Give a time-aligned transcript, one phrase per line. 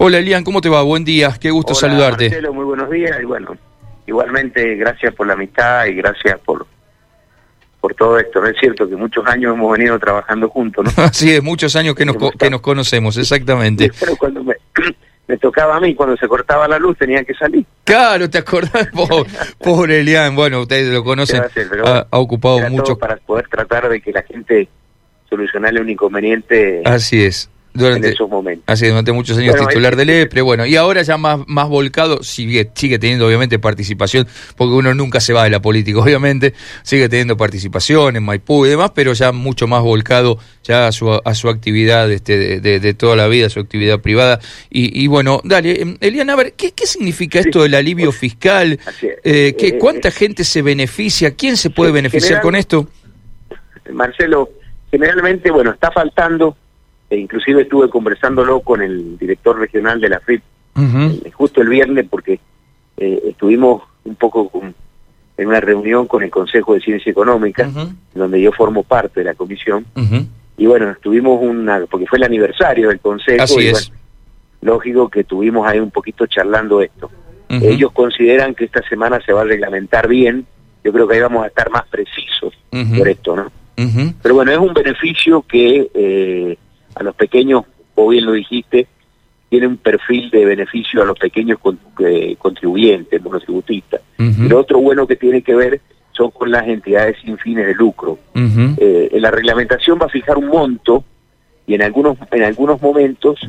[0.00, 0.82] Hola Elian, ¿cómo te va?
[0.82, 2.28] Buen día, qué gusto Hola, saludarte.
[2.28, 3.56] Marcelo, muy buenos días y bueno,
[4.06, 6.66] igualmente gracias por la amistad y gracias por
[7.80, 8.40] por todo esto.
[8.40, 11.02] No es cierto que muchos años hemos venido trabajando juntos, ¿no?
[11.02, 13.90] Así es, muchos años que nos, que nos conocemos, exactamente.
[13.98, 14.54] Pero cuando me,
[15.26, 17.64] me tocaba a mí, cuando se cortaba la luz, tenía que salir.
[17.82, 18.86] Claro, ¿te acordás?
[18.92, 21.42] Pobre, pobre Elian, bueno, ustedes lo conocen,
[21.84, 22.96] ha, ha ocupado mucho.
[22.96, 24.68] para poder tratar de que la gente
[25.28, 27.50] solucionara un inconveniente Así es.
[27.86, 28.64] En Durante, esos momentos.
[28.66, 31.40] Así es, durante muchos años Bueno, titular es- del EPRE, bueno, y ahora ya más,
[31.46, 34.26] más volcado, sigue, sigue teniendo obviamente participación,
[34.56, 38.70] porque uno nunca se va de la política, obviamente, sigue teniendo participación en Maipú y
[38.70, 42.80] demás, pero ya mucho más volcado ya a su, a su actividad este, de, de-
[42.80, 44.38] de toda la vida, su actividad privada.
[44.70, 47.48] Y, y bueno, dale, em, Eliana, a ver, ¿qué, qué significa Sí.
[47.48, 48.78] esto del alivio fiscal?
[49.24, 51.34] Eh, ¿qué, Eh, ¿Cuánta gente se beneficia?
[51.34, 52.88] ¿Quién se puede beneficiar general- con esto?
[53.92, 54.50] Marcelo,
[54.90, 56.56] generalmente, bueno, está faltando,
[57.10, 60.42] e inclusive estuve conversándolo con el director regional de la FIP
[61.32, 62.38] justo el viernes porque
[62.96, 64.74] eh, estuvimos un poco con-
[65.36, 67.70] en una reunión con el Consejo de Ciencia Económica,
[68.14, 69.86] donde yo formo parte de la comisión,
[70.56, 73.72] y bueno, estuvimos una, porque fue el aniversario del Consejo, Así y es.
[73.72, 74.02] bueno,
[74.62, 77.08] lógico que estuvimos ahí un poquito charlando esto.
[77.62, 80.44] Ellos consideran que esta semana se va a reglamentar bien,
[80.84, 82.52] yo creo que ahí vamos a estar más precisos
[82.98, 83.50] por esto, ¿no?
[84.20, 86.58] Pero bueno, es un beneficio que eh,
[86.98, 88.86] a los pequeños, vos bien lo dijiste,
[89.48, 91.58] tiene un perfil de beneficio a los pequeños
[92.00, 94.00] eh, contribuyentes, monotributistas.
[94.18, 94.44] Ujú.
[94.44, 95.80] Y lo otro bueno que tiene que ver
[96.12, 98.18] son con las entidades sin fines de lucro.
[98.34, 101.04] Eh, la reglamentación va a fijar un monto
[101.66, 103.40] y en algunos en algunos momentos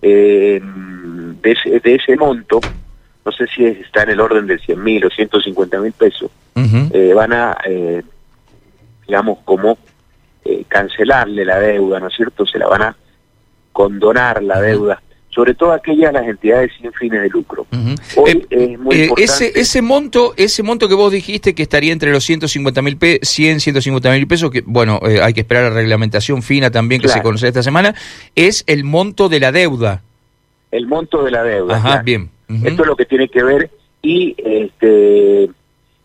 [0.00, 0.60] eh,
[1.42, 2.60] de, ese, de ese monto,
[3.24, 7.12] no sé si está en el orden de 100 mil o 150 mil pesos, eh,
[7.14, 7.56] van a,
[9.06, 9.76] digamos, como
[10.44, 12.44] eh, cancelarle la deuda, ¿no es cierto?
[12.46, 12.96] Se la van a
[13.72, 17.66] condonar la deuda, sobre todo aquellas las entidades sin fines de lucro.
[18.16, 19.22] Hoy Eh, es muy eh, importante.
[19.24, 23.18] ese, ese monto ese monto que vos dijiste que estaría entre los 150 mil pe
[23.22, 27.06] 100, 150 mil pesos, que bueno, eh, hay que esperar la reglamentación fina también que
[27.06, 27.20] Claro.
[27.20, 27.94] se conocerá esta semana,
[28.34, 30.02] es el monto de la deuda.
[30.70, 31.76] El monto de la deuda.
[31.76, 32.04] Ajá, claro.
[32.04, 32.30] bien.
[32.64, 33.70] Esto es lo que tiene que ver
[34.02, 35.48] y este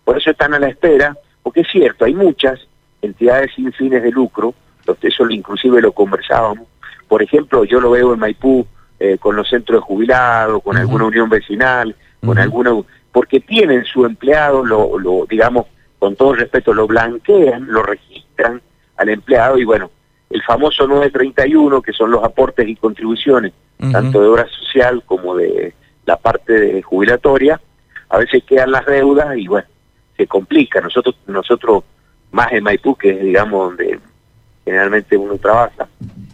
[0.06, 2.58] por eso están a la espera, porque es cierto, hay muchas
[3.02, 4.54] entidades sin fines de lucro,
[5.02, 6.68] eso inclusive lo conversábamos.
[7.08, 8.66] Por ejemplo, yo lo veo en Maipú
[9.00, 12.40] eh, con los centros de jubilados, con alguna unión vecinal, con Ujú.
[12.40, 12.72] alguna
[13.12, 15.66] porque tienen su empleado, lo, lo digamos
[16.00, 18.62] con todo respeto, lo blanquean, lo registran
[18.98, 19.90] al empleado y bueno,
[20.30, 23.54] el famoso 931, que son los aportes y contribuciones,
[23.92, 25.74] tanto de obra social como de
[26.06, 27.60] la parte de jubilatoria,
[28.10, 29.68] a veces quedan las deudas y bueno,
[30.16, 30.82] se complica.
[30.82, 31.84] Nosotros, nosotros
[32.32, 34.00] más en Maipú, que es digamos donde
[34.66, 35.88] generalmente uno trabaja,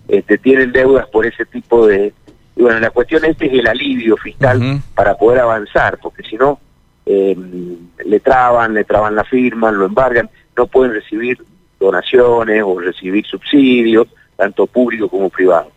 [0.08, 2.14] este, tienen deudas por ese tipo de...
[2.56, 6.60] Y bueno, la cuestión este es el alivio fiscal para poder avanzar, porque si no,
[7.06, 7.36] eh,
[8.06, 11.44] le traban, le traban la firma, lo embargan, no pueden recibir
[11.80, 15.72] donaciones o recibir subsidios, tanto público como privado.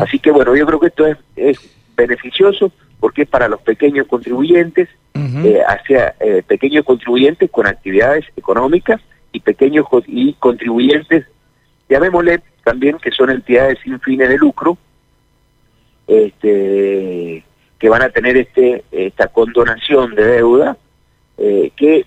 [0.00, 1.58] Así que bueno, yo creo que esto es, es
[1.94, 9.00] beneficioso porque es para los pequeños contribuyentes, eh, hacia eh, pequeños contribuyentes con actividades económicas
[9.32, 11.26] y pequeños y contribuyentes,
[11.88, 14.76] llamémosle también que son entidades sin fines de lucro,
[16.06, 17.44] este,
[17.78, 20.76] que van a tener este esta condonación de deuda,
[21.36, 22.04] eh, que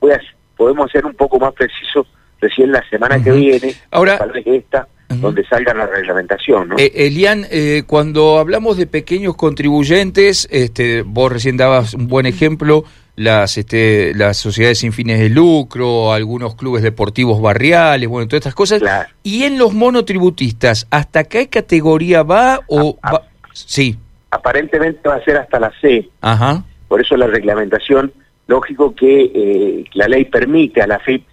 [0.00, 0.20] a-
[0.56, 2.06] podemos ser un poco más precisos
[2.40, 6.76] recién la semana que viene, Ahora- tal vez esta, Donde salga la reglamentación, ¿no?
[6.78, 12.84] Eh, Elian, eh, cuando hablamos de pequeños contribuyentes, este, vos recién dabas un buen ejemplo,
[13.16, 18.54] las, este, las sociedades sin fines de lucro, algunos clubes deportivos barriales, bueno, todas estas
[18.54, 18.80] cosas.
[18.80, 19.08] Claro.
[19.22, 23.12] Y en los monotributistas, ¿hasta qué categoría va o Ah, ah.
[23.14, 23.22] va?
[23.54, 23.96] Sí,
[24.30, 26.08] aparentemente va a ser hasta la C.
[26.20, 26.64] ajá.
[26.86, 28.12] Por eso la reglamentación,
[28.46, 31.24] lógico que eh, la ley permite a la FIP,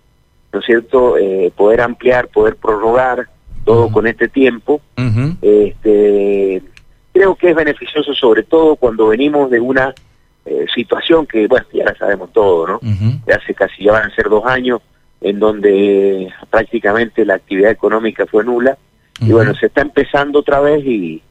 [0.51, 3.27] ¿no es cierto?, eh, poder ampliar, poder prorrogar
[3.65, 4.79] todo con este tiempo.
[5.41, 6.61] Este,
[7.13, 9.93] creo que es beneficioso sobre todo cuando venimos de una
[10.45, 12.79] eh, situación que, bueno, ya la sabemos todo, ¿no?
[13.25, 14.81] De hace casi ya van a ser dos años
[15.21, 18.77] en donde prácticamente la actividad económica fue nula.
[19.21, 21.21] Y bueno, se está empezando otra vez y,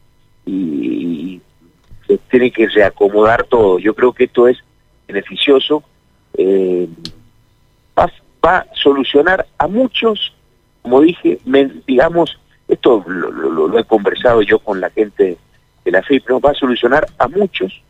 [0.47, 1.41] y
[2.07, 3.79] se tiene que reacomodar todo.
[3.79, 4.59] Yo creo que esto es
[5.07, 5.83] beneficioso.
[6.37, 6.89] eh,
[7.99, 8.11] va,
[8.45, 10.34] va a solucionar a muchos,
[10.85, 12.39] como dije, men- digamos,
[12.69, 15.39] esto lo, lo- lo he conversado yo con la gente
[15.83, 16.41] de la FIP, ¿no?
[16.41, 17.83] va a solucionar a muchos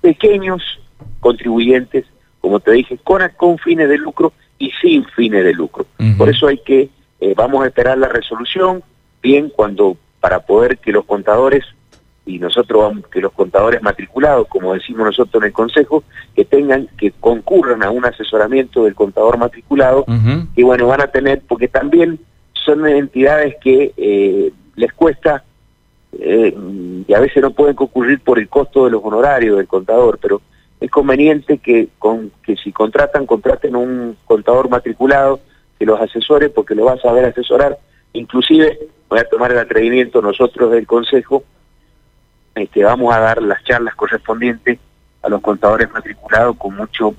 [0.00, 0.62] pequeños
[1.20, 2.06] contribuyentes,
[2.40, 5.84] como te dije, con, con fines de lucro y sin fines de lucro.
[6.16, 6.88] Por eso hay que,
[7.20, 8.82] eh, vamos a esperar la resolución,
[9.22, 11.64] bien, cuando para poder que los contadores
[12.24, 16.04] y nosotros vamos, que los contadores matriculados, como decimos nosotros en el Consejo,
[16.34, 20.04] que tengan, que concurran a un asesoramiento del contador matriculado,
[20.54, 22.20] que bueno, van a tener, porque también
[22.52, 25.42] son entidades que eh, les cuesta
[26.18, 26.54] eh,
[27.08, 30.40] y a veces no pueden concurrir por el costo de los honorarios del contador, pero
[30.80, 35.40] es conveniente que, con, que si contratan, contraten un contador matriculado
[35.78, 37.78] que los asesore porque lo va a saber asesorar.
[38.12, 38.78] Inclusive
[39.08, 41.44] voy a tomar el atrevimiento nosotros del Consejo
[42.54, 44.78] este, vamos a dar las charlas correspondientes
[45.22, 47.14] a los contadores matriculados con mucho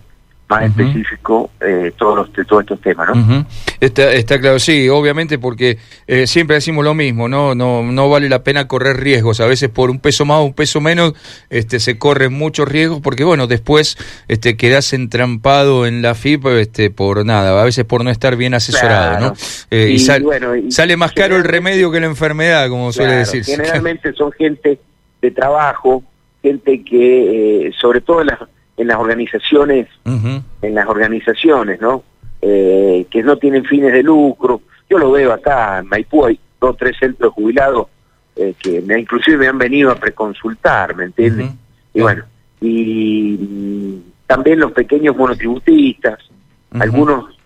[0.50, 3.46] más específico eh, todos los, todos estos temas, ¿no?
[3.80, 7.56] está, está claro, sí, obviamente porque eh, siempre decimos lo mismo, ¿no?
[7.56, 10.54] No no vale la pena correr riesgos, a veces por un peso más o un
[10.54, 11.14] peso menos
[11.50, 13.98] este se corren muchos riesgos porque bueno, después
[14.28, 18.54] este quedas entrampado en la FIP este por nada, a veces por no estar bien
[18.54, 19.34] asesorado, ¿no?
[19.72, 23.44] Eh, y, sale más caro el remedio que la enfermedad, como suele decir.
[23.46, 24.80] Generalmente son gente
[25.24, 26.04] de trabajo,
[26.42, 28.40] gente que, eh, sobre todo en las,
[28.76, 32.04] en las organizaciones, en las organizaciones, ¿no?
[32.42, 34.62] Eh, que no tienen fines de lucro.
[34.90, 37.88] Yo lo veo acá en Maipú, hay dos o tres centros jubilados
[38.36, 41.52] eh, que me, inclusive me han venido a preconsultar, ¿me entiendes?
[41.94, 42.26] Y bueno,
[42.60, 43.96] y mm,
[44.28, 46.20] también los pequeños monotributistas,
[46.72, 47.38] algunos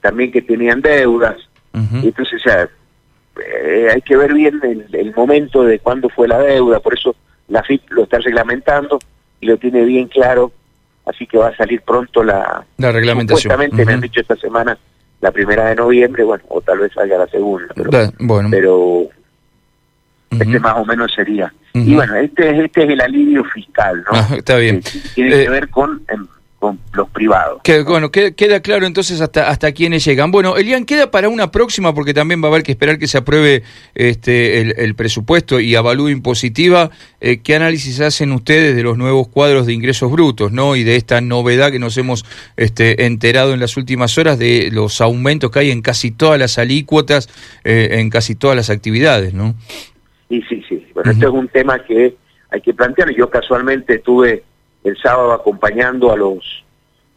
[0.00, 1.36] también que tenían deudas.
[1.72, 2.68] Entonces, ya
[3.40, 4.60] eh, hay que ver bien
[4.92, 7.14] el, momento de cuándo fue la deuda, por eso
[7.48, 8.98] la FIP lo está reglamentando
[9.40, 10.52] y lo tiene bien claro,
[11.06, 13.52] así que va a salir pronto la, la reglamentación.
[13.52, 14.78] Supuestamente me han dicho esta semana
[15.20, 18.48] la primera de noviembre, bueno, o tal vez salga la segunda, pero, bueno.
[18.50, 19.08] pero
[20.30, 21.52] este más o menos sería.
[21.72, 24.36] Y bueno, este, este es el alivio fiscal, ¿no?
[24.36, 24.82] está bien.
[25.14, 26.02] tiene que eh, ver con
[26.70, 27.60] em, los privados.
[27.62, 30.30] Que, bueno, queda, claro entonces hasta hasta quiénes llegan.
[30.30, 33.18] Bueno, Elian, queda para una próxima porque también va a haber que esperar que se
[33.18, 33.62] apruebe
[33.94, 36.90] este el, presupuesto y avalúe impositiva.
[37.20, 40.76] Eh, ¿Qué análisis hacen ustedes de los nuevos cuadros de ingresos brutos, no?
[40.76, 42.24] Y de esta novedad que nos hemos
[42.56, 46.58] este, enterado en las últimas horas de los aumentos que hay en casi todas las
[46.58, 47.28] alícuotas,
[47.64, 49.54] eh, en casi todas las actividades, ¿no?
[50.28, 50.86] Sí, sí, sí.
[50.94, 52.16] Bueno, esto es un tema que
[52.50, 53.14] hay que plantear.
[53.14, 54.42] Yo casualmente estuve
[54.84, 56.64] el sábado acompañando a los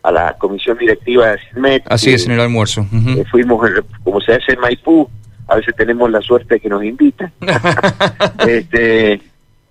[0.04, 1.84] a la comisión directiva de CISMET.
[1.90, 2.86] Así es, en el almuerzo.
[2.94, 3.70] Eh, fuimos,
[4.04, 5.10] como se hace en Maipú,
[5.48, 7.32] a veces tenemos la suerte de que nos invitan.
[8.48, 9.22] este,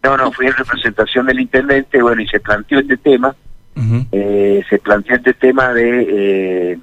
[0.02, 3.34] no, no, fui en representación del intendente, bueno, y se planteó este tema,
[4.12, 6.78] eh, se planteó este tema de, eh,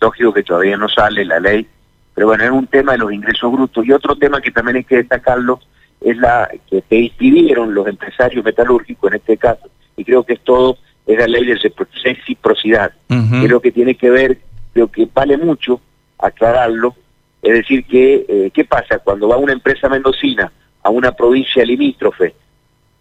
[0.00, 1.66] lógico que todavía no sale la ley,
[2.14, 3.86] pero bueno, es un tema de los ingresos brutos.
[3.86, 5.60] Y otro tema que también hay que destacarlo
[6.00, 7.12] es la que, que
[7.56, 9.68] los empresarios metalúrgicos en este caso,
[9.98, 14.38] y creo que es todo, es la ley de reciprocidad, lo que tiene que ver,
[14.72, 15.80] creo que vale mucho
[16.18, 16.94] aclararlo,
[17.42, 20.52] es decir, que eh, ¿qué pasa cuando va una empresa mendocina
[20.82, 22.34] a una provincia limítrofe?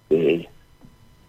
[0.10, 0.48] Eh,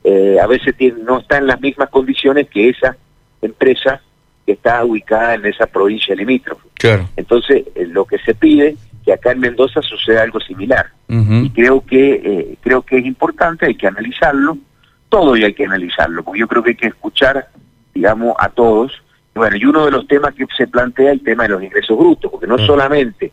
[0.04, 2.96] eh, a veces no está en las mismas condiciones que esa
[3.42, 4.00] empresa
[4.46, 6.68] que está ubicada en esa provincia limítrofe.
[6.74, 7.08] Claro.
[7.16, 10.86] Entonces, lo que se pide que acá en Mendoza suceda algo similar.
[11.08, 14.58] Y creo que creo que es importante, hay que analizarlo
[15.08, 17.48] todo y hay que analizarlo, porque yo creo que hay que escuchar,
[17.94, 18.92] digamos, a todos.
[19.34, 21.96] Bueno, y uno de los temas que se plantea es el tema de los ingresos
[21.96, 23.32] brutos, porque no solamente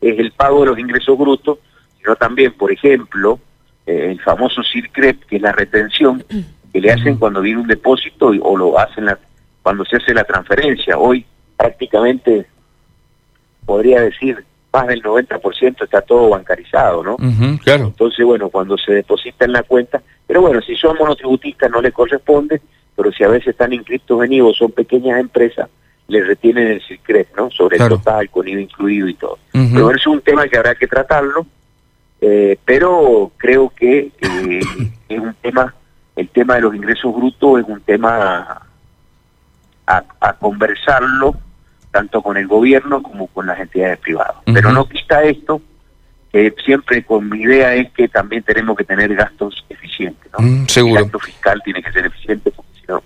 [0.00, 1.58] es el pago de los ingresos brutos,
[1.98, 3.38] sino también, por ejemplo,
[3.86, 6.24] eh, el famoso CIRCREP, que es la retención
[6.72, 9.18] que le hacen cuando viene un depósito o lo hacen la,
[9.62, 10.98] cuando se hace la transferencia.
[10.98, 11.24] Hoy
[11.56, 12.46] prácticamente
[13.64, 17.16] podría decir más del 90% está todo bancarizado, ¿no?
[17.62, 17.84] claro.
[17.84, 21.92] Entonces, bueno, cuando se deposita en la cuenta, pero bueno, si son monotributistas no le
[21.92, 22.60] corresponde,
[22.96, 25.68] pero si a veces están inscritos en IVO, son pequeñas empresas,
[26.08, 27.50] les retienen el secret, ¿no?
[27.50, 29.38] Sobre el total, con IVA incluido y todo.
[29.52, 31.46] Pero eso es un tema que habrá que tratarlo,
[32.20, 34.10] eh, pero creo que
[35.08, 35.74] es un tema,
[36.16, 38.62] el tema de los ingresos brutos es un tema
[39.86, 41.34] a, a conversarlo
[41.92, 44.36] tanto con el gobierno como con las entidades privadas.
[44.46, 45.60] Pero no quita esto,
[46.32, 50.32] que siempre con mi idea es que también tenemos que tener gastos eficientes.
[50.32, 50.44] ¿no?
[50.44, 50.98] Mm, seguro.
[50.98, 53.02] El gasto fiscal tiene que ser eficiente porque si no,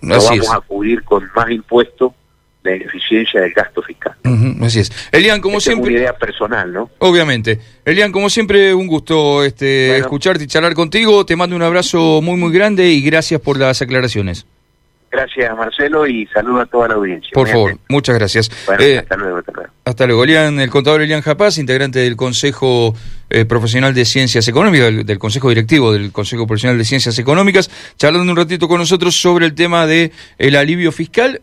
[0.00, 2.12] no vamos a cubrir con más impuestos
[2.62, 4.14] la eficiencia del gasto fiscal.
[4.62, 4.90] así es.
[5.12, 5.90] Elian, como siempre...
[5.90, 6.90] Es una idea personal, ¿no?
[6.98, 7.60] Obviamente.
[7.84, 11.26] Elian, como siempre, un gusto este, escucharte y charlar contigo.
[11.26, 14.46] Te mando un abrazo muy, muy grande y gracias por las aclaraciones.
[15.14, 17.30] Gracias, Marcelo, y saludo a toda la audiencia.
[17.34, 18.50] Por favor, muchas gracias.
[18.80, 19.72] Eh, hasta luego, hasta luego.
[19.84, 20.24] Hasta luego.
[20.24, 22.96] el contador Elian Japaz, integrante del Consejo
[23.30, 28.28] eh, Profesional de Ciencias Económicas, del, Consejo Directivo del Consejo Profesional de Ciencias Económicas, charlando
[28.28, 31.42] un ratito con nosotros sobre el tema de el alivio fiscal.